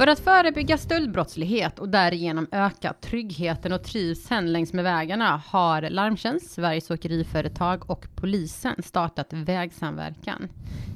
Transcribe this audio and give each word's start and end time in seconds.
För 0.00 0.06
att 0.06 0.20
förebygga 0.20 0.78
stöldbrottslighet 0.78 1.78
och 1.78 1.88
därigenom 1.88 2.46
öka 2.52 2.94
tryggheten 3.00 3.72
och 3.72 3.82
trivseln 3.82 4.52
längs 4.52 4.72
med 4.72 4.84
vägarna 4.84 5.42
har 5.46 5.82
Larmtjänst, 5.82 6.50
Sveriges 6.50 6.90
Åkeriföretag 6.90 7.90
och 7.90 8.06
polisen 8.14 8.82
startat 8.82 9.32
vägsamverkan. 9.32 10.48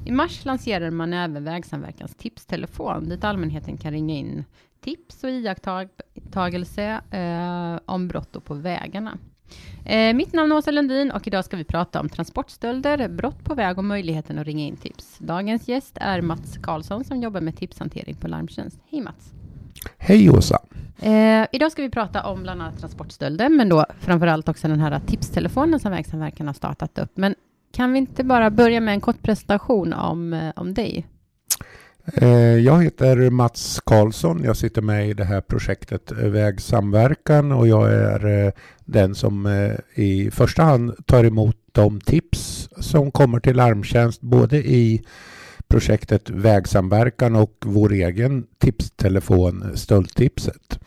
I 0.05 0.11
mars 0.11 0.45
lanserade 0.45 0.91
man 0.91 1.13
även 1.13 1.43
vägsamverkans 1.43 2.15
tipstelefon 2.15 3.09
dit 3.09 3.23
allmänheten 3.23 3.77
kan 3.77 3.91
ringa 3.91 4.15
in 4.15 4.45
tips 4.81 5.23
och 5.23 5.29
iakttagelse 5.29 7.01
eh, 7.11 7.79
om 7.85 8.07
brott 8.07 8.45
på 8.45 8.53
vägarna. 8.53 9.17
Eh, 9.85 10.13
mitt 10.13 10.33
namn 10.33 10.51
är 10.51 10.55
Åsa 10.55 10.71
Lundin 10.71 11.11
och 11.11 11.27
idag 11.27 11.45
ska 11.45 11.57
vi 11.57 11.63
prata 11.63 11.99
om 11.99 12.09
transportstölder, 12.09 13.07
brott 13.07 13.43
på 13.43 13.55
väg 13.55 13.77
och 13.77 13.83
möjligheten 13.83 14.39
att 14.39 14.47
ringa 14.47 14.65
in 14.65 14.77
tips. 14.77 15.17
Dagens 15.19 15.67
gäst 15.67 15.97
är 16.01 16.21
Mats 16.21 16.57
Karlsson 16.61 17.03
som 17.03 17.21
jobbar 17.21 17.41
med 17.41 17.57
tipshantering 17.57 18.15
på 18.15 18.27
Larmtjänst. 18.27 18.79
Hej 18.91 19.01
Mats! 19.01 19.33
Hej 19.97 20.29
Åsa! 20.29 20.59
Eh, 21.01 21.45
idag 21.51 21.71
ska 21.71 21.81
vi 21.81 21.89
prata 21.89 22.23
om 22.23 22.43
bland 22.43 22.61
annat 22.61 22.79
transportstölder, 22.79 23.49
men 23.49 23.69
då 23.69 23.85
framförallt 23.99 24.49
också 24.49 24.67
den 24.67 24.79
här 24.79 25.01
tipstelefonen 25.07 25.79
som 25.79 25.91
Vägsamverkan 25.91 26.47
har 26.47 26.53
startat 26.53 26.97
upp. 26.97 27.11
Men 27.15 27.35
kan 27.71 27.93
vi 27.93 27.99
inte 27.99 28.23
bara 28.23 28.49
börja 28.49 28.79
med 28.79 28.93
en 28.93 29.01
kort 29.01 29.21
presentation 29.21 29.93
om, 29.93 30.33
eh, 30.33 30.51
om 30.55 30.73
dig? 30.73 31.05
Eh, 32.13 32.57
jag 32.57 32.83
heter 32.83 33.29
Mats 33.29 33.81
Karlsson. 33.85 34.43
Jag 34.43 34.57
sitter 34.57 34.81
med 34.81 35.09
i 35.09 35.13
det 35.13 35.23
här 35.23 35.41
projektet 35.41 36.11
Vägsamverkan 36.11 37.51
och 37.51 37.67
jag 37.67 37.93
är 37.93 38.45
eh, 38.45 38.51
den 38.85 39.15
som 39.15 39.45
eh, 39.45 40.03
i 40.03 40.31
första 40.31 40.63
hand 40.63 40.93
tar 41.05 41.23
emot 41.23 41.57
de 41.71 42.01
tips 42.01 42.69
som 42.77 43.11
kommer 43.11 43.39
till 43.39 43.55
Larmtjänst 43.55 44.21
både 44.21 44.57
i 44.57 45.05
projektet 45.67 46.29
Vägsamverkan 46.29 47.35
och 47.35 47.63
vår 47.65 47.93
egen 47.93 48.47
tipstelefon 48.57 49.71
Stöldtipset. 49.75 50.79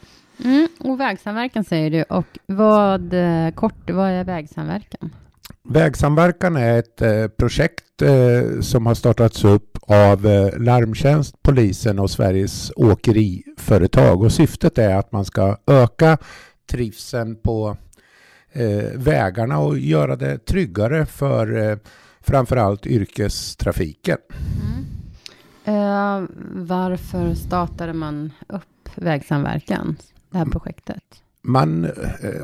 Mm, 0.45 0.69
och 0.81 1.01
vägsamverkan 1.01 1.65
säger 1.65 1.91
du 1.91 2.03
och 2.03 2.39
vad 2.47 3.15
kort, 3.55 3.91
vad 3.91 4.11
är 4.11 4.25
vägsamverkan? 4.25 5.11
Vägsamverkan 5.71 6.57
är 6.57 6.79
ett 6.79 7.03
eh, 7.03 7.27
projekt 7.27 8.03
eh, 8.03 8.61
som 8.61 8.87
har 8.87 8.95
startats 8.95 9.45
upp 9.45 9.79
av 9.83 10.27
eh, 10.27 10.59
Larmtjänst, 10.59 11.43
polisen 11.43 11.99
och 11.99 12.11
Sveriges 12.11 12.73
åkeriföretag. 12.77 14.23
Och 14.23 14.33
syftet 14.33 14.79
är 14.79 14.97
att 14.97 15.13
man 15.13 15.25
ska 15.25 15.57
öka 15.67 16.19
trivseln 16.71 17.37
på 17.37 17.77
vägarna 18.95 19.59
och 19.59 19.79
göra 19.79 20.17
det 20.17 20.39
tryggare 20.39 21.07
för 21.07 21.79
framförallt 22.21 22.87
yrkestrafiken. 22.87 24.19
Mm. 24.63 24.85
Uh, 25.69 26.29
varför 26.53 27.35
startade 27.35 27.93
man 27.93 28.33
upp 28.49 28.89
Vägsamverkan, 28.95 29.97
det 30.31 30.39
här 30.39 30.47
projektet? 30.47 31.03
man 31.49 31.85
eh, 31.85 31.91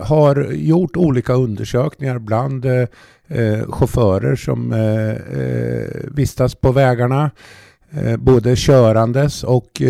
har 0.06 0.52
gjort 0.52 0.96
olika 0.96 1.32
undersökningar 1.32 2.18
bland 2.18 2.64
eh, 2.64 2.86
eh, 3.28 3.70
chaufförer 3.70 4.36
som 4.36 4.74
vistas 6.14 6.54
på 6.54 6.72
vägarna 6.72 7.30
både 8.18 8.56
körandes 8.56 9.44
och 9.44 9.82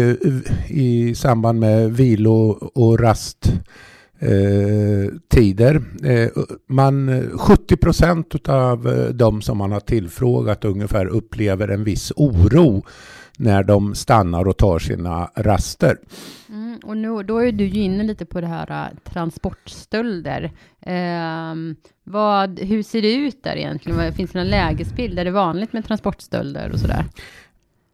i 0.69 1.15
samband 1.15 1.61
med 1.61 1.93
vilo 1.93 2.71
och 2.75 3.01
rasttider. 4.25 5.83
Man, 6.67 7.29
70 7.39 7.77
procent 7.77 8.49
av 8.49 9.11
de 9.15 9.43
som 9.43 9.59
man 9.59 9.73
har 9.73 9.81
tillfrågat 9.81 10.65
ungefär 10.65 11.07
upplever 11.07 11.69
en 11.69 11.85
viss 11.85 12.13
oro 12.17 12.83
när 13.39 13.63
de 13.63 13.95
stannar 13.95 14.49
och 14.49 14.57
tar 14.57 14.79
sina 14.79 15.31
raster. 15.35 15.97
Mm, 16.49 16.79
och 16.85 16.97
nu, 16.97 17.23
då 17.23 17.39
är 17.39 17.53
du 17.53 17.65
ju 17.65 17.83
inne 17.83 18.03
lite 18.03 18.27
på 18.27 18.41
det 18.41 18.47
här 18.47 18.93
transportstölder. 19.05 20.53
Eh, 20.81 21.55
vad, 22.05 22.61
hur 22.61 22.83
ser 22.83 23.03
det 23.03 23.15
ut 23.15 23.43
där 23.43 23.57
egentligen? 23.57 24.13
Finns 24.13 24.33
det 24.33 24.39
någon 24.39 24.51
lägesbild? 24.51 25.19
Är 25.19 25.25
det 25.25 25.31
vanligt 25.31 25.73
med 25.73 25.85
transportstölder 25.85 26.71
och 26.73 26.81
sådär? 26.81 27.05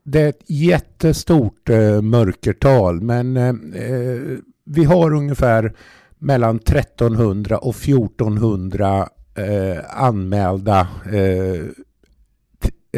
Det 0.02 0.20
är 0.20 0.28
ett 0.28 0.44
jättestort 0.46 1.68
eh, 1.68 2.02
mörkertal, 2.02 3.00
men 3.00 3.36
eh, 3.36 3.48
eh 3.48 4.38
vi 4.64 4.84
har 4.84 5.14
ungefär 5.14 5.74
mellan 6.20 6.56
1300 6.56 7.58
och 7.58 7.74
1400 7.74 9.08
eh, 9.34 10.04
anmälda 10.04 10.88
eh, 11.12 11.60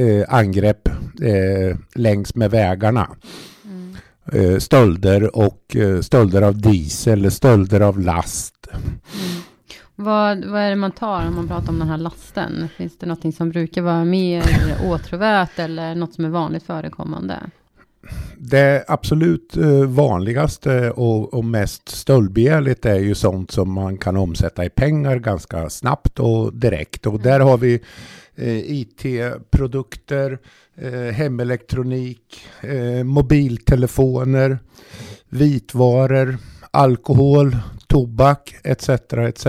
eh, 0.05 0.25
angrepp 0.29 0.89
eh, 1.23 1.77
längs 1.95 2.35
med 2.35 2.51
vägarna. 2.51 3.09
Mm. 3.65 3.97
Eh, 4.33 4.59
stölder 4.59 5.37
och 5.37 5.77
eh, 5.77 6.01
stölder 6.01 6.43
av 6.43 6.61
diesel, 6.61 7.31
stölder 7.31 7.81
av 7.81 8.01
last. 8.01 8.69
Mm. 8.73 9.43
Vad, 9.95 10.45
vad 10.45 10.61
är 10.61 10.71
det 10.71 10.77
man 10.77 10.93
tar 10.93 11.27
om 11.27 11.35
man 11.35 11.49
pratar 11.49 11.69
om 11.69 11.79
den 11.79 11.89
här 11.89 11.99
lasten? 11.99 12.69
Finns 12.77 12.99
det 12.99 13.07
något 13.07 13.35
som 13.35 13.51
brukar 13.51 13.83
vara 13.83 14.05
mer 14.05 14.45
åtråvärt 14.85 15.59
eller 15.59 15.95
något 15.95 16.15
som 16.15 16.25
är 16.25 16.29
vanligt 16.29 16.63
förekommande? 16.63 17.41
Det 18.45 18.85
absolut 18.89 19.57
eh, 19.57 19.85
vanligaste 19.85 20.91
och, 20.91 21.35
och 21.35 21.45
mest 21.45 21.89
stöldbegärligt 21.89 22.87
är 22.87 22.99
ju 22.99 23.15
sånt 23.15 23.51
som 23.51 23.73
man 23.73 23.99
kan 23.99 24.17
omsätta 24.17 24.65
i 24.65 24.71
pengar 24.71 25.17
ganska 25.17 25.71
snabbt 25.71 26.19
och 26.19 26.55
direkt. 26.55 27.07
Och 27.07 27.21
där 27.21 27.41
har 27.41 27.59
vi 27.59 27.81
eh, 28.35 28.59
IT-produkter, 28.59 30.39
eh, 30.77 31.15
hemelektronik, 31.15 32.47
mobiltelefoner, 33.05 34.59
vitvaror, 35.29 36.39
alkohol, 36.71 37.57
tobak 37.87 38.55
etc. 38.65 38.89
etc. 38.89 39.47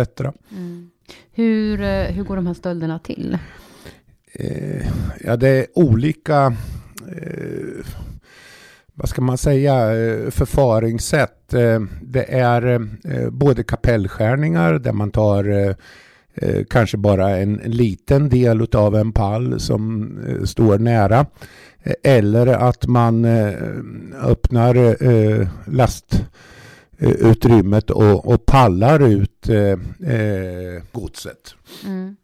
Mm. 0.52 0.90
Hur, 1.32 1.78
hur 2.12 2.24
går 2.24 2.36
de 2.36 2.48
här 2.48 2.54
stölderna 2.54 3.00
till? 3.00 3.38
Ja, 5.24 5.36
det 5.36 5.50
är 5.50 5.66
olika 5.76 6.56
vad 8.96 9.10
ska 9.10 9.22
man 9.22 9.38
säga, 9.38 9.96
eh, 9.96 10.30
förfaringssätt. 10.30 11.54
Eh, 11.54 11.82
det 12.02 12.34
är 12.34 12.88
eh, 13.04 13.30
både 13.30 13.64
kapellskärningar 13.64 14.74
där 14.74 14.94
man 14.94 15.12
tar 15.12 15.76
kanske 16.70 16.98
bara 16.98 17.30
en, 17.30 17.54
liten 17.54 18.30
del 18.30 18.68
av 18.76 18.96
en 18.96 19.12
pall 19.12 19.60
som 19.60 20.18
står 20.46 20.80
nära. 20.80 21.26
Eller 22.04 22.48
att 22.48 22.88
man 22.88 23.26
öppnar 24.22 24.98
lastutrymmet 25.70 27.90
och, 27.90 28.28
och, 28.28 28.46
pallar 28.46 29.00
ut 29.00 29.50
godset. 30.92 31.56
Mm. 31.86 32.16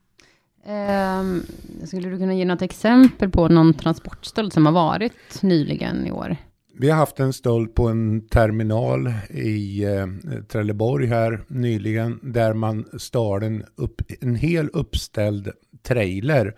Um, 1.20 1.44
skulle 1.86 2.10
du 2.10 2.18
kunna 2.18 2.34
ge 2.34 2.46
något 2.46 2.62
exempel 2.62 3.30
på 3.30 3.48
någon 3.48 3.74
transportstöld 3.74 4.54
som 4.54 4.66
har 4.66 4.74
varit 4.74 5.42
nyligen 5.42 6.08
i 6.08 6.12
år? 6.12 6.38
Vi 6.82 6.90
har 6.90 6.98
haft 6.98 7.20
en 7.20 7.34
stöld 7.34 7.76
på 7.76 7.88
en 7.88 8.28
terminal 8.28 9.14
i 9.30 9.84
eh, 9.84 10.08
Trelleborg 10.48 11.08
här 11.08 11.40
nyligen 11.48 12.20
där 12.22 12.54
man 12.54 12.86
stal 12.98 13.44
en, 13.44 13.66
upp, 13.76 14.02
en 14.22 14.36
hel 14.36 14.70
uppställd 14.74 15.52
trailer 15.84 16.56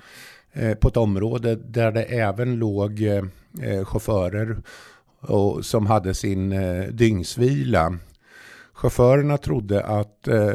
eh, 0.53 0.73
på 0.73 0.87
ett 0.87 0.97
område 0.97 1.55
där 1.55 1.91
det 1.91 2.03
även 2.03 2.55
låg 2.55 3.01
eh, 3.01 3.23
eh 3.61 3.85
chaufförer 3.85 4.57
och, 5.19 5.65
som 5.65 5.85
hade 5.85 6.13
sin 6.13 6.51
eh, 6.51 6.83
dygnsvila. 6.83 7.97
Chaufförerna 8.73 9.37
trodde 9.37 9.83
att 9.83 10.27
eh, 10.27 10.53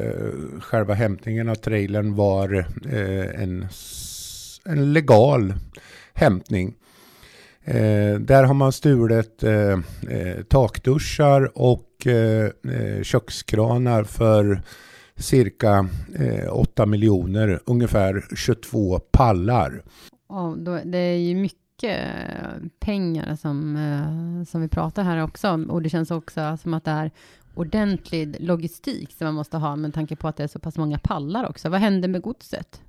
själva 0.60 0.94
hämtningen 0.94 1.48
av 1.48 1.54
trailern 1.54 2.14
var 2.14 2.66
eh, 2.92 3.42
en, 3.42 3.66
en 4.64 4.92
legal 4.92 5.54
hämtning. 6.14 6.74
Eh, 7.68 8.18
där 8.20 8.44
har 8.44 8.54
man 8.54 8.72
stulit 8.72 9.42
eh, 9.42 9.78
eh, 10.10 10.42
takduschar 10.48 11.58
och 11.58 12.06
eh, 12.06 12.44
eh 12.44 13.02
kökskranar 13.02 14.04
för 14.04 14.62
cirka 15.16 15.88
eh, 16.18 16.52
8 16.52 16.86
miljoner, 16.86 17.60
ungefär 17.66 18.24
22 18.36 18.98
pallar. 18.98 19.82
Ja, 20.28 20.54
då, 20.58 20.80
det 20.84 20.98
är 20.98 21.18
ju 21.18 21.34
mycket 21.34 22.00
pengar 22.80 23.36
som, 23.36 23.76
eh, 23.76 24.44
som 24.44 24.60
vi 24.60 24.68
pratar 24.68 25.02
här 25.02 25.22
också 25.22 25.64
och 25.68 25.82
det 25.82 25.90
känns 25.90 26.10
också 26.10 26.56
som 26.62 26.74
att 26.74 26.84
det 26.84 26.90
är 26.90 27.10
ordentlig 27.54 28.36
logistik 28.40 29.12
som 29.12 29.24
man 29.24 29.34
måste 29.34 29.56
ha 29.56 29.76
med 29.76 29.94
tanke 29.94 30.16
på 30.16 30.28
att 30.28 30.36
det 30.36 30.42
är 30.42 30.48
så 30.48 30.58
pass 30.58 30.78
många 30.78 30.98
pallar 30.98 31.50
också. 31.50 31.68
Vad 31.68 31.80
händer 31.80 32.08
med 32.08 32.22
godset? 32.22 32.80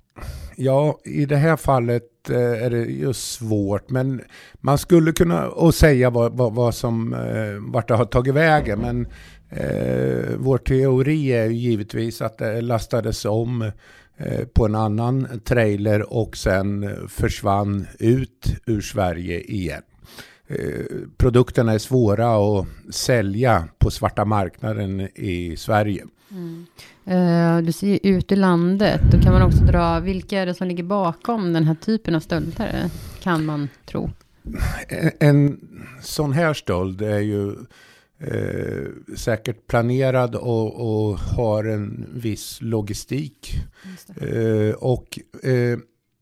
Ja, 0.55 0.99
i 1.03 1.25
det 1.25 1.37
här 1.37 1.57
fallet 1.57 2.03
Eh, 2.29 2.63
är 2.63 2.69
det 2.69 2.85
ju 2.85 3.13
svårt, 3.13 3.89
men 3.89 4.21
man 4.61 4.77
skulle 4.77 5.11
kunna 5.11 5.47
och 5.47 5.75
säga 5.75 6.09
vad, 6.09 6.37
vad, 6.37 6.53
vad 6.53 6.75
som, 6.75 7.13
eh, 7.13 7.71
vart 7.73 7.87
det 7.87 7.93
har 7.93 8.05
tagit 8.05 8.33
vägen, 8.33 8.79
men 8.79 9.07
eh, 9.49 10.35
vår 10.37 10.57
teori 10.57 11.31
är 11.33 11.45
ju 11.45 11.53
givetvis 11.55 12.21
att 12.21 12.37
det 12.37 12.61
lastades 12.61 13.25
om 13.25 13.71
eh, 14.17 14.45
på 14.53 14.65
en 14.65 14.75
annan 14.75 15.27
trailer 15.45 16.13
och 16.13 16.37
sen 16.37 16.89
försvann 17.09 17.87
ut 17.99 18.55
ur 18.65 18.81
Sverige 18.81 19.39
igen 19.39 19.83
eh, 20.47 20.85
produkterna 21.17 21.73
är 21.73 21.77
svåra 21.77 22.59
att 22.59 22.67
sälja 22.89 23.67
på 23.77 23.91
svarta 23.91 24.25
marknaden 24.25 25.01
i 25.15 25.55
Sverige. 25.57 26.05
Mm. 26.31 26.65
Uh, 27.07 27.65
du 27.65 27.71
ser 27.71 27.99
ut 28.03 28.31
i 28.31 28.35
landet, 28.35 29.01
då 29.11 29.21
kan 29.21 29.33
man 29.33 29.41
också 29.41 29.63
dra, 29.63 29.99
vilka 29.99 30.39
är 30.39 30.45
det 30.45 30.53
som 30.53 30.67
ligger 30.67 30.83
bakom 30.83 31.53
den 31.53 31.63
här 31.63 31.75
typen 31.75 32.15
av 32.15 32.19
stölder, 32.19 32.89
kan 33.19 33.45
man 33.45 33.69
tro? 33.85 34.09
En, 34.87 35.11
en 35.19 35.59
sån 36.01 36.31
här 36.31 36.53
stöld 36.53 37.01
är 37.01 37.19
ju 37.19 37.55
eh, 38.19 39.15
säkert 39.17 39.67
planerad 39.67 40.35
och, 40.35 41.07
och, 41.09 41.17
har 41.19 41.63
en 41.63 42.05
viss 42.13 42.57
logistik. 42.61 43.53
Eh, 44.21 44.75
och 44.75 45.19
eh, 45.43 45.79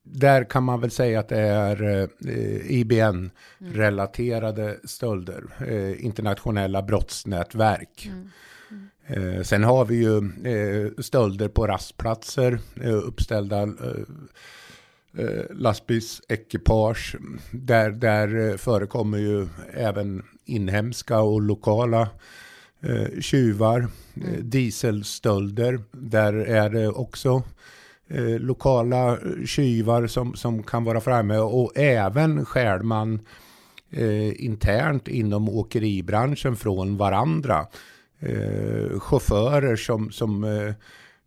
där 0.08 0.44
kan 0.44 0.64
man 0.64 0.82
väl 0.82 0.92
säga 0.92 1.20
att 1.20 1.30
det 1.30 1.40
är 1.40 1.84
eh, 2.28 2.72
IBN-relaterade 2.72 4.64
mm. 4.64 4.78
stölder, 4.84 5.44
eh, 5.68 6.06
internationella 6.06 6.82
brottsnätverk. 6.82 8.10
Mm. 8.12 8.30
Mm. 8.72 9.38
Eh, 9.38 9.44
sen 9.44 9.64
har 9.64 9.86
vi 9.86 9.96
ju 9.96 10.18
eh, 10.52 10.92
stölder 11.02 11.48
på 11.48 11.68
rastplatser, 11.68 12.60
eh, 12.82 12.94
uppställda 12.94 13.62
eh, 13.62 13.68
lastbilsekipage. 15.50 17.16
Där, 17.52 17.92
där 17.92 18.58
förekommer 18.58 19.18
ju 19.18 19.48
även 19.74 20.24
inhemska 20.46 21.20
och 21.20 21.42
lokala 21.42 22.10
tjuvar. 23.20 23.78
Mm. 23.78 24.50
dieselstölder, 24.50 25.80
där 25.92 26.34
är 26.34 26.70
det 26.70 26.88
också 26.88 27.44
eh, 28.08 28.40
lokala 28.40 29.18
tjuvar 29.46 30.08
som, 30.08 30.34
som 30.36 30.64
kan 30.64 30.84
vara 30.84 31.02
framme 31.02 31.38
och 31.38 31.78
även 31.78 32.46
skär 32.46 32.80
man 32.80 33.20
eh, 33.92 34.46
internt 34.46 35.08
inom 35.08 35.50
åkeribranschen 35.50 36.56
från 36.56 36.98
varandra. 36.98 37.68
Eh, 38.20 39.00
chaufförer 39.00 39.76
som, 39.76 40.12
som 40.12 40.44
eh, 40.44 40.74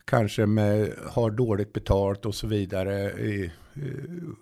kanske 0.04 0.46
med, 0.46 0.92
har 1.10 1.30
dåligt 1.30 1.72
betalt 1.72 2.26
och 2.26 2.34
så 2.34 2.46
vidare 2.46 3.10
eh, 3.10 3.42
eh 3.42 3.50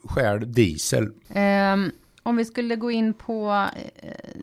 skär 0.04 0.38
diesel. 0.38 1.04
Um, 1.04 1.90
om 2.22 2.36
vi 2.36 2.44
skulle 2.44 2.76
gå 2.76 2.90
in 2.90 3.14
på 3.14 3.66
eh, 3.96 4.40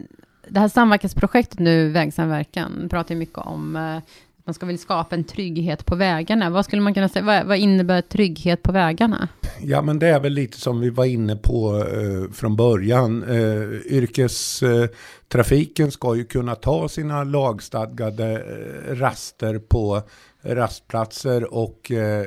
det 0.47 0.59
här 0.59 0.67
samverkansprojektet 0.67 1.59
nu, 1.59 1.89
vägsamverkan, 1.89 2.87
pratar 2.89 3.15
ju 3.15 3.19
mycket 3.19 3.37
om 3.37 3.75
eh, 3.75 3.97
man 4.45 4.53
ska 4.53 4.65
väl 4.65 4.77
skapa 4.77 5.15
en 5.15 5.23
trygghet 5.23 5.85
på 5.85 5.95
vägarna. 5.95 6.49
Vad 6.49 6.65
skulle 6.65 6.81
man 6.81 6.93
kunna 6.93 7.09
säga, 7.09 7.25
vad, 7.25 7.45
vad, 7.45 7.57
innebär 7.57 8.01
trygghet 8.01 8.63
på 8.63 8.71
vägarna? 8.71 9.27
Ja, 9.61 9.81
men 9.81 9.99
det 9.99 10.07
är 10.07 10.19
väl 10.19 10.33
lite 10.33 10.59
som 10.59 10.79
vi 10.79 10.89
var 10.89 11.05
inne 11.05 11.35
på 11.35 11.77
eh, 11.77 12.31
från 12.31 12.55
början. 12.55 13.23
Eh, 13.23 13.63
yrkestrafiken 13.85 15.91
ska 15.91 16.15
ju 16.15 16.25
kunna 16.25 16.55
ta 16.55 16.89
sina 16.89 17.23
lagstadgade 17.23 18.31
eh, 18.31 18.95
raster 18.95 19.59
på 19.59 20.01
rastplatser 20.43 21.53
och 21.53 21.91
eh, 21.91 22.25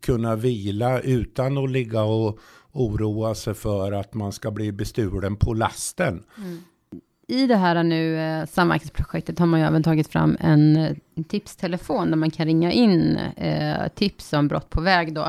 kunna 0.00 0.36
vila 0.36 1.00
utan 1.00 1.58
att 1.58 1.70
ligga 1.70 2.02
och 2.02 2.38
oroa 2.72 3.34
sig 3.34 3.54
för 3.54 3.92
att 3.92 4.14
man 4.14 4.32
ska 4.32 4.50
bli 4.50 4.72
bestulen 4.72 5.36
på 5.36 5.54
lasten. 5.54 6.22
Mm 6.38 6.62
i 7.32 7.46
det 7.46 7.56
här 7.56 7.82
nu 7.82 8.18
eh, 8.18 8.46
samverkansprojektet 8.46 9.38
har 9.38 9.46
man 9.46 9.60
ju 9.60 9.66
även 9.66 9.82
tagit 9.82 10.08
fram 10.08 10.36
en, 10.40 10.76
en 11.14 11.24
tipstelefon 11.24 12.10
där 12.10 12.16
man 12.16 12.30
kan 12.30 12.46
ringa 12.46 12.72
in 12.72 13.16
eh, 13.36 13.88
tips 13.94 14.32
om 14.32 14.48
brott 14.48 14.70
på 14.70 14.80
väg 14.80 15.14
då. 15.14 15.24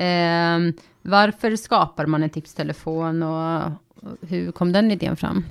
Eh, 0.00 0.58
varför 1.02 1.56
skapar 1.56 2.06
man 2.06 2.22
en 2.22 2.30
tipstelefon 2.30 3.22
och 3.22 3.70
hur 4.20 4.52
kom 4.52 4.72
den 4.72 4.90
idén 4.90 5.16
fram? 5.16 5.44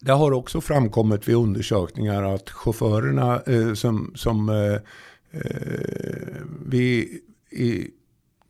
Det 0.00 0.12
har 0.12 0.32
också 0.32 0.60
framkommit 0.60 1.28
vid 1.28 1.36
undersökningar 1.36 2.22
att 2.22 2.50
chaufförerna 2.50 3.40
eh, 3.46 3.74
som, 3.74 4.12
som 4.14 4.48
eh, 4.48 4.74
eh 5.40 6.42
vi 6.66 7.20
i 7.50 7.90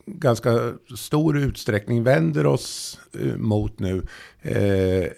ganska 0.07 0.73
stor 0.97 1.39
utsträckning 1.39 2.03
vänder 2.03 2.47
oss 2.47 3.01
eh, 3.21 3.37
mot 3.37 3.79
nu 3.79 4.03
eh, 4.43 5.09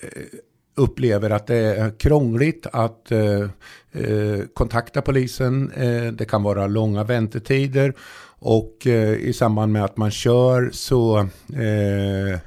upplever 0.75 1.31
att 1.31 1.46
det 1.46 1.56
är 1.56 1.99
krångligt 1.99 2.67
att 2.72 3.12
eh, 3.12 3.49
eh, 3.93 4.40
kontakta 4.55 5.02
polisen. 5.02 5.70
Eh, 5.70 6.12
det 6.12 6.25
kan 6.25 6.43
vara 6.43 6.67
långa 6.67 7.05
väntetider 7.05 7.94
och 8.38 8.87
eh, 8.87 9.14
i 9.14 9.32
samband 9.32 9.72
med 9.72 9.84
att 9.84 9.96
man 9.96 10.11
kör 10.11 10.70
så 10.72 11.19
eh, 11.19 12.40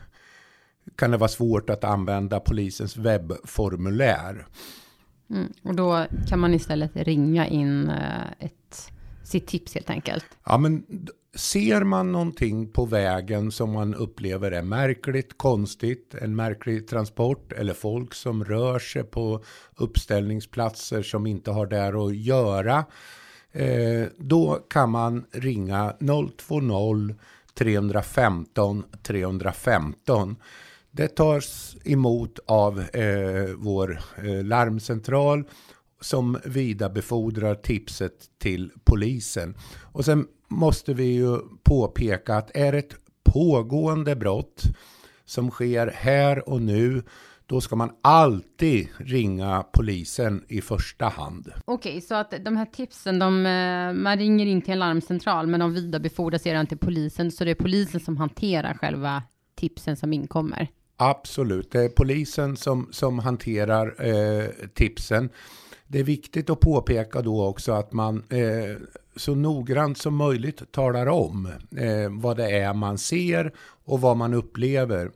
kan 0.95 1.11
det 1.11 1.17
vara 1.17 1.29
svårt 1.29 1.69
att 1.69 1.83
använda 1.83 2.39
polisens 2.39 2.97
webbformulär. 2.97 4.47
Mm, 5.29 5.53
och 5.63 5.75
då 5.75 6.05
kan 6.29 6.39
man 6.39 6.53
istället 6.53 6.91
ringa 6.95 7.47
in 7.47 7.89
eh, 7.89 8.45
ett, 8.45 8.91
sitt 9.23 9.47
tips 9.47 9.73
helt 9.73 9.89
enkelt. 9.89 10.25
Ja, 10.45 10.57
men 10.57 10.83
Ser 11.35 11.83
man 11.83 12.11
någonting 12.11 12.67
på 12.67 12.85
vägen 12.85 13.51
som 13.51 13.71
man 13.71 13.95
upplever 13.95 14.51
är 14.51 14.61
märkligt, 14.61 15.37
konstigt, 15.37 16.15
en 16.21 16.35
märklig 16.35 16.87
transport 16.87 17.51
eller 17.51 17.73
folk 17.73 18.13
som 18.13 18.45
rör 18.45 18.79
sig 18.79 19.03
på 19.03 19.43
uppställningsplatser 19.75 21.01
som 21.01 21.27
inte 21.27 21.51
har 21.51 21.65
där 21.65 22.07
att 22.07 22.15
göra, 22.15 22.85
eh, 23.51 24.07
då 24.17 24.65
kan 24.69 24.89
man 24.89 25.25
ringa 25.31 25.95
020 25.99 27.15
315 27.53 28.83
315. 29.03 30.35
Det 30.91 31.07
tas 31.07 31.77
emot 31.83 32.39
av 32.45 32.79
eh, 32.79 33.49
vår 33.57 33.99
eh, 34.17 34.43
larmcentral 34.43 35.43
som 36.01 36.37
vidarebefordrar 36.45 37.55
tipset 37.55 38.13
till 38.39 38.71
polisen. 38.83 39.57
Och 39.81 40.05
sen 40.05 40.27
måste 40.53 40.93
vi 40.93 41.03
ju 41.03 41.37
påpeka 41.63 42.35
att 42.35 42.51
är 42.53 42.73
ett 42.73 42.95
pågående 43.23 44.15
brott 44.15 44.63
som 45.25 45.51
sker 45.51 45.87
här 45.95 46.49
och 46.49 46.61
nu 46.61 47.03
då 47.45 47.61
ska 47.61 47.75
man 47.75 47.91
alltid 48.01 48.87
ringa 48.97 49.65
polisen 49.73 50.45
i 50.47 50.61
första 50.61 51.05
hand. 51.05 51.51
Okej, 51.65 52.01
så 52.01 52.15
att 52.15 52.33
de 52.45 52.57
här 52.57 52.65
tipsen, 52.65 53.19
de, 53.19 53.45
eh, 53.45 53.93
man 54.03 54.17
ringer 54.17 54.45
in 54.45 54.61
till 54.61 54.73
en 54.73 54.79
larmcentral, 54.79 55.47
men 55.47 55.59
de 55.59 55.73
vidarebefordras 55.73 56.41
sedan 56.41 56.67
till 56.67 56.77
polisen, 56.77 57.31
så 57.31 57.43
det 57.43 57.51
är 57.51 57.55
polisen 57.55 57.99
som 57.99 58.17
hanterar 58.17 58.73
själva 58.73 59.23
tipsen 59.55 59.97
som 59.97 60.13
inkommer? 60.13 60.67
Absolut, 60.97 61.71
det 61.71 61.81
är 61.81 61.89
polisen 61.89 62.57
som, 62.57 62.89
som 62.91 63.19
hanterar 63.19 64.05
eh, 64.07 64.47
tipsen. 64.73 65.29
Det 65.93 65.99
är 65.99 66.03
viktigt 66.03 66.49
att 66.49 66.59
påpeka 66.59 67.21
då 67.21 67.45
också 67.45 67.71
att 67.71 67.93
man 67.93 68.23
eh, 68.29 68.77
så 69.15 69.35
noggrant 69.35 69.97
som 69.97 70.15
möjligt 70.15 70.71
talar 70.71 71.07
om 71.07 71.45
eh, 71.77 72.09
vad 72.09 72.37
det 72.37 72.51
är 72.51 72.73
man 72.73 72.97
ser 72.97 73.53
och 73.85 74.01
vad 74.01 74.17
man 74.17 74.33
upplever. 74.33 75.11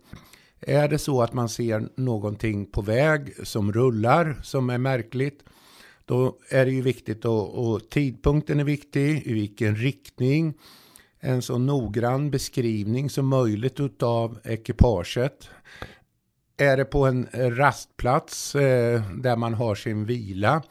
Är 0.61 0.87
det 0.87 0.97
så 0.97 1.21
att 1.21 1.33
man 1.33 1.49
ser 1.49 1.89
någonting 1.95 2.65
på 2.65 2.81
väg 2.81 3.33
som 3.43 3.73
rullar 3.73 4.39
som 4.43 4.69
är 4.69 4.77
märkligt 4.77 5.43
då 6.05 6.37
är 6.49 6.65
det 6.65 6.71
ju 6.71 6.81
viktigt 6.81 7.25
och, 7.25 7.69
och 7.69 7.89
tidpunkten 7.89 8.59
är 8.59 8.63
viktig, 8.63 9.27
i 9.27 9.33
vilken 9.33 9.75
riktning, 9.75 10.53
en 11.19 11.41
så 11.41 11.57
noggrann 11.57 12.31
beskrivning 12.31 13.09
som 13.09 13.27
möjligt 13.27 13.79
utav 13.79 14.39
ekipaget. 14.43 15.49
Är 16.57 16.77
det 16.77 16.85
på 16.85 17.05
en 17.05 17.27
rastplats 17.33 18.55
eh, 18.55 19.01
där 19.15 19.35
man 19.35 19.53
har 19.53 19.75
sin 19.75 20.05
vila 20.05 20.63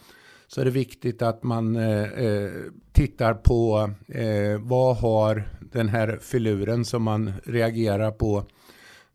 så 0.49 0.61
är 0.61 0.64
det 0.64 0.71
viktigt 0.71 1.23
att 1.23 1.43
man 1.43 1.76
eh, 1.76 2.02
eh, 2.02 2.50
tittar 2.93 3.35
på 3.35 3.90
eh, 4.09 4.61
vad 4.61 4.97
har 4.97 5.49
den 5.61 5.88
här 5.88 6.19
filuren 6.23 6.85
som 6.85 7.02
man 7.02 7.33
reagerar 7.45 8.11
på 8.11 8.45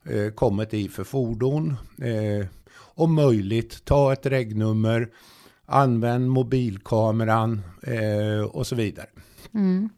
eh, 0.06 0.32
kommit 0.34 0.74
i 0.74 0.90
för 0.90 1.04
fordon. 1.04 1.76
Eh, 2.02 2.48
om 2.76 3.16
möjligt 3.16 3.86
ta 3.86 4.14
ett 4.14 4.26
regnummer, 4.26 5.10
använd 5.66 6.30
mobilkameran 6.30 7.62
eh, 7.84 8.46
och 8.46 8.68
så 8.68 8.76
vidare. 8.76 9.08
Mm. 9.54 9.90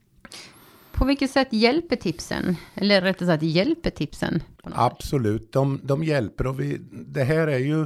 På 1.03 1.07
vilket 1.07 1.31
sätt 1.31 1.47
hjälper 1.51 1.95
tipsen? 1.95 2.55
Eller 2.75 3.01
rättare 3.01 3.27
sagt, 3.27 3.43
hjälper 3.43 3.89
tipsen? 3.89 4.43
Absolut, 4.63 5.53
de, 5.53 5.79
de 5.83 6.03
hjälper 6.03 6.47
och 6.47 6.59
vi, 6.59 6.77
det 6.91 7.23
här 7.23 7.47
är 7.47 7.57
ju, 7.57 7.81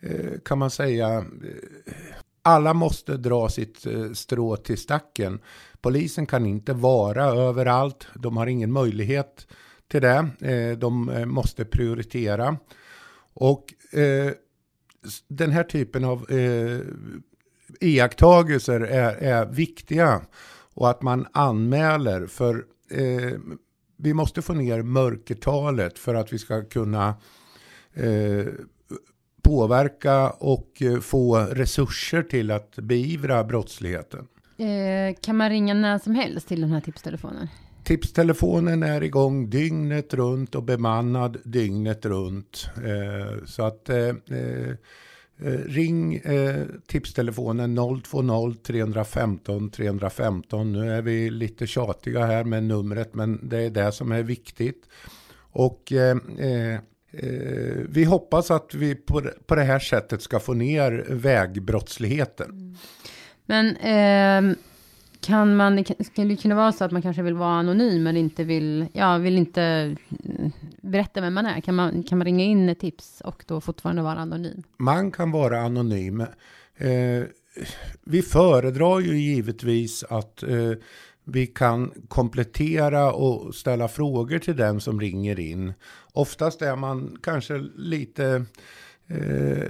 eh, 0.00 0.40
kan 0.44 0.58
man 0.58 0.70
säga, 0.70 1.18
eh, 1.18 1.92
alla 2.42 2.74
måste 2.74 3.16
dra 3.16 3.48
sitt 3.48 3.86
eh, 3.86 4.12
strå 4.12 4.56
till 4.56 4.78
stacken. 4.78 5.40
Polisen 5.80 6.26
kan 6.26 6.46
inte 6.46 6.72
vara 6.72 7.24
överallt. 7.24 8.06
De 8.14 8.36
har 8.36 8.46
ingen 8.46 8.72
möjlighet 8.72 9.46
till 9.88 10.02
det. 10.02 10.28
De 10.78 11.22
måste 11.26 11.64
prioritera. 11.64 12.56
Och 13.34 13.74
den 15.28 15.50
här 15.50 15.64
typen 15.64 16.04
av 16.04 16.26
iakttagelser 17.80 18.80
är, 18.80 19.14
är 19.14 19.46
viktiga. 19.46 20.22
Och 20.74 20.90
att 20.90 21.02
man 21.02 21.26
anmäler. 21.32 22.26
För 22.26 22.64
vi 23.96 24.14
måste 24.14 24.42
få 24.42 24.52
ner 24.52 24.82
mörkertalet 24.82 25.98
för 25.98 26.14
att 26.14 26.32
vi 26.32 26.38
ska 26.38 26.64
kunna 26.64 27.14
påverka 29.42 30.30
och 30.30 30.82
eh, 30.82 31.00
få 31.00 31.36
resurser 31.36 32.22
till 32.22 32.50
att 32.50 32.76
beivra 32.76 33.44
brottsligheten. 33.44 34.26
Eh, 34.58 35.16
kan 35.20 35.36
man 35.36 35.50
ringa 35.50 35.74
när 35.74 35.98
som 35.98 36.14
helst 36.14 36.48
till 36.48 36.60
den 36.60 36.70
här 36.70 36.80
tipstelefonen? 36.80 37.48
Tipstelefonen 37.84 38.82
är 38.82 39.02
igång 39.02 39.50
dygnet 39.50 40.14
runt 40.14 40.54
och 40.54 40.62
bemannad 40.62 41.36
dygnet 41.44 42.06
runt. 42.06 42.70
Eh, 42.76 43.44
så 43.46 43.62
att 43.62 43.88
eh, 43.88 43.96
eh, 43.98 44.74
Eh, 45.44 45.50
ring 45.50 46.14
eh, 46.14 46.64
tipstelefonen 46.86 47.76
020 47.76 48.54
315 48.66 49.70
315. 49.70 50.72
Nu 50.72 50.92
är 50.92 51.02
vi 51.02 51.30
lite 51.30 51.66
tjatiga 51.66 52.26
här 52.26 52.44
med 52.44 52.64
numret 52.64 53.14
men 53.14 53.48
det 53.48 53.58
är 53.58 53.70
det 53.70 53.92
som 53.92 54.12
är 54.12 54.22
viktigt. 54.22 54.88
Och 55.52 55.92
eh, 55.92 56.16
eh, 56.38 56.74
eh 57.12 57.76
vi 57.88 58.04
hoppas 58.04 58.50
att 58.50 58.74
vi 58.74 58.94
på, 58.94 59.22
på 59.46 59.54
det 59.54 59.62
här 59.62 59.78
sättet 59.78 60.22
ska 60.22 60.40
få 60.40 60.54
ner 60.54 61.06
vägbrottsligheten. 61.08 62.50
Mm. 62.50 62.76
Men 63.46 63.76
ehm, 63.76 64.56
kan 65.20 65.56
man, 65.56 65.84
kan 65.84 65.96
skulle 66.04 66.28
det 66.28 66.42
kunna 66.42 66.54
vara 66.54 66.72
så 66.72 66.84
att 66.84 66.92
man 66.92 67.02
kanske 67.02 67.22
vill 67.22 67.34
vara 67.34 67.52
anonym 67.52 68.02
men 68.02 68.16
inte 68.16 68.44
vill, 68.44 68.86
ja, 68.92 69.18
vill 69.18 69.38
inte 69.38 69.96
berätta 70.92 71.20
vem 71.20 71.34
man 71.34 71.46
är? 71.46 71.60
Kan 71.60 71.74
man, 71.74 72.02
kan 72.02 72.18
man 72.18 72.24
ringa 72.24 72.44
in 72.44 72.68
ett 72.68 72.80
tips 72.80 73.20
och 73.20 73.44
då 73.46 73.60
fortfarande 73.60 74.02
vara 74.02 74.18
anonym? 74.18 74.62
Man 74.76 75.10
kan 75.10 75.30
vara 75.30 75.60
anonym. 75.60 76.20
Eh, 76.76 77.24
vi 78.04 78.22
föredrar 78.22 79.00
ju 79.00 79.18
givetvis 79.18 80.04
att 80.04 80.42
eh, 80.42 80.72
vi 81.24 81.46
kan 81.46 81.92
komplettera 82.08 83.12
och 83.12 83.54
ställa 83.54 83.88
frågor 83.88 84.38
till 84.38 84.56
den 84.56 84.80
som 84.80 85.00
ringer 85.00 85.40
in. 85.40 85.72
Oftast 86.12 86.62
är 86.62 86.76
man 86.76 87.18
kanske 87.22 87.58
lite, 87.76 88.44
eh, 89.08 89.68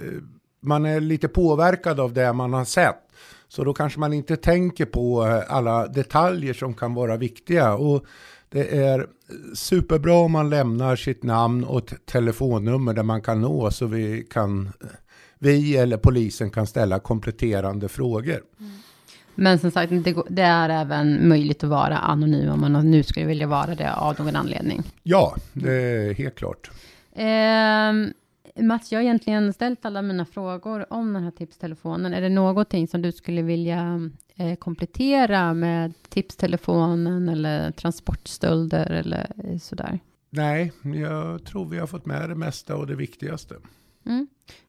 man 0.61 0.85
är 0.85 1.01
lite 1.01 1.29
påverkad 1.29 2.01
av 2.01 2.13
det 2.13 2.33
man 2.33 2.53
har 2.53 2.65
sett. 2.65 2.99
Så 3.49 3.65
då 3.65 3.75
kanske 3.75 4.01
man 4.01 4.13
inte 4.13 4.37
tänker 4.37 4.85
på 4.87 5.23
alla 5.49 5.87
detaljer 5.87 6.55
som 6.55 6.75
kan 6.75 6.95
vara 6.95 7.17
viktiga. 7.17 7.75
Och 7.75 8.07
det 8.53 8.77
är 8.79 9.07
superbra 9.55 10.15
om 10.15 10.33
man 10.33 10.51
lämnar 10.51 10.97
sitt 10.97 11.23
namn 11.23 11.65
och 11.65 11.79
ett 11.79 12.07
telefonnummer 12.07 12.95
där 12.95 13.03
man 13.03 13.23
kan 13.23 13.41
nå 13.41 13.71
så 13.71 13.87
vi 13.87 14.27
kan 14.31 14.73
vi 15.39 15.77
eller 15.77 15.97
polisen 15.97 16.51
kan 16.51 16.67
ställa 16.67 16.99
kompletterande 16.99 17.89
frågor. 17.89 18.43
Mm. 18.61 18.73
Men 19.35 19.59
som 19.59 19.71
sagt, 19.71 19.91
det, 19.91 20.17
det, 20.29 20.43
är 20.43 20.69
även 20.69 21.29
möjligt 21.29 21.65
att 21.65 21.71
vara 21.71 21.99
anonym 21.99 22.51
om 22.51 22.61
man 22.61 22.91
nu 22.91 23.03
skulle 23.03 23.27
vilja 23.27 23.47
vara 23.47 23.75
det 23.75 23.95
av 23.95 24.17
någon 24.19 24.37
anledning. 24.37 24.83
Ja, 25.03 25.37
det 25.53 25.73
är 25.73 26.15
helt 26.15 26.35
klart. 26.35 26.71
Eh, 27.13 27.93
Mats, 28.65 28.93
jag 28.93 28.99
har 28.99 29.03
egentligen 29.03 29.53
ställt 29.53 29.85
alla 29.85 30.03
mina 30.03 30.25
frågor 30.25 30.93
om 30.93 31.13
den 31.13 31.23
här 31.23 31.31
tipstelefonen. 31.31 32.15
Är 32.15 32.21
det 32.21 32.29
någonting 32.29 32.89
som 32.89 33.03
du 33.03 33.13
skulle 33.13 33.43
vilja 33.43 34.11
komplettera 34.59 35.55
med 35.55 35.93
tipstelefonen 36.09 37.29
eller 37.29 37.71
transportstölder 37.71 38.91
eller 38.91 39.59
sådär? 39.59 40.01
Nej, 40.31 40.73
jag 40.83 41.45
tror 41.45 41.69
vi 41.69 41.79
har 41.79 41.87
fått 41.87 42.07
med 42.07 42.29
det 42.29 42.35
mesta 42.35 42.77
och 42.77 42.87
det 42.87 42.95
viktigaste. 42.95 43.55
Mm. 44.07 44.27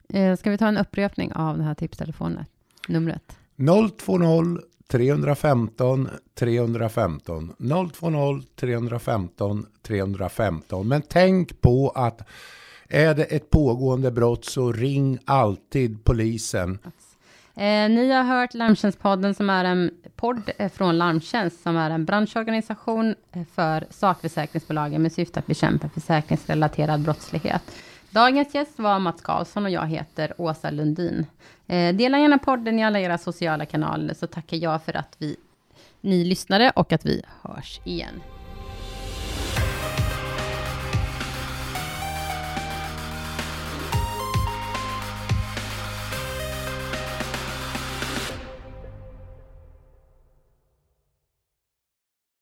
Eh, 0.10 0.38
ska 0.38 0.52
vi 0.52 0.58
ta 0.58 0.68
en 0.68 0.78
upprepning 0.78 1.34
av 1.34 1.58
den 1.58 1.66
här 1.66 1.76
tipstelefonen? 1.76 2.46
Numret? 2.88 3.38
020 3.58 4.60
315 4.88 6.10
315 6.36 7.54
020 8.00 8.42
315 8.56 9.66
315. 9.82 10.88
Men 10.88 11.02
tänk 11.02 11.62
på 11.62 11.90
att 11.90 12.28
är 12.88 13.16
det 13.16 13.24
ett 13.24 13.50
pågående 13.50 14.12
brott 14.12 14.46
så 14.46 14.72
ring 14.72 15.18
alltid 15.26 16.04
polisen. 16.04 16.80
Eh, 17.56 17.90
ni 17.90 18.12
har 18.12 18.24
hört 18.24 18.54
Larmtjänstpodden 18.54 19.36
som 19.36 19.50
är 19.50 19.66
en 19.66 19.92
podd 20.16 20.52
eh, 20.58 20.72
från 20.72 20.98
Larmtjänst 20.98 21.64
som 21.64 21.78
är 21.78 21.90
en 21.90 22.06
branschorganisation 22.06 23.16
eh, 23.32 23.44
för 23.56 23.86
sakförsäkringsbolagen 23.90 25.02
med 25.02 25.12
syfte 25.14 25.40
att 25.40 25.48
bekämpa 25.48 25.90
försäkringsrelaterad 25.90 27.02
brottslighet. 27.02 27.62
Dagens 28.10 28.56
gäst 28.56 28.80
var 28.80 29.00
Mats 29.00 29.22
Karlsson 29.22 29.66
och 29.66 29.72
jag 29.72 29.88
heter 29.88 30.34
Åsa 30.38 30.72
Lundin. 30.72 31.26
Eh, 31.68 31.96
dela 31.96 32.20
gärna 32.20 32.38
podden 32.38 32.80
i 32.80 32.84
alla 32.84 33.00
era 33.00 33.18
sociala 33.18 33.66
kanaler 33.66 34.14
så 34.14 34.28
tackar 34.28 34.58
jag 34.58 34.84
för 34.84 34.98
att 34.98 35.16
vi, 35.18 35.36
ni 36.02 36.24
lyssnade 36.24 36.72
och 36.76 36.92
att 36.94 37.06
vi 37.06 37.24
hörs 37.42 37.80
igen. 37.84 38.22